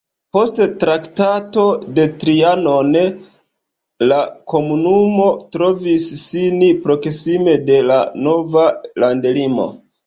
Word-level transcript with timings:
Post 0.35 0.59
Traktato 0.83 1.65
de 1.99 2.05
Trianon 2.23 2.89
la 4.13 4.19
komunumo 4.55 5.29
trovis 5.59 6.11
sin 6.27 6.61
proksime 6.89 7.59
de 7.73 7.81
la 7.93 8.05
nova 8.29 8.67
landlimo. 9.03 9.73